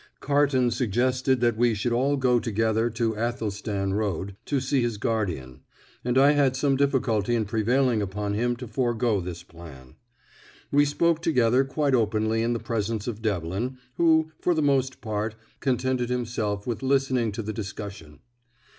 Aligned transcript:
Carton 0.19 0.71
suggested 0.71 1.41
that 1.41 1.55
we 1.55 1.75
should 1.75 1.91
all 1.91 2.17
go 2.17 2.39
together 2.39 2.89
to 2.89 3.15
Athelstan 3.15 3.93
Road 3.93 4.35
to 4.45 4.59
see 4.59 4.81
his 4.81 4.97
guardian, 4.97 5.59
and 6.03 6.17
I 6.17 6.31
had 6.31 6.55
some 6.55 6.75
difficulty 6.75 7.35
in 7.35 7.45
prevailing 7.45 8.01
upon 8.01 8.33
him 8.33 8.55
to 8.55 8.67
forego 8.67 9.21
this 9.21 9.43
plan. 9.43 9.93
We 10.71 10.85
spoke 10.85 11.21
together 11.21 11.63
quite 11.63 11.93
openly 11.93 12.41
in 12.41 12.53
the 12.53 12.59
presence 12.59 13.05
of 13.05 13.21
Devlin, 13.21 13.77
who, 13.97 14.31
for 14.39 14.55
the 14.55 14.63
most 14.63 15.01
part, 15.01 15.35
contented 15.59 16.09
himself 16.09 16.65
with 16.65 16.81
listening 16.81 17.31
to 17.33 17.43
the 17.43 17.53
discussion. 17.53 18.21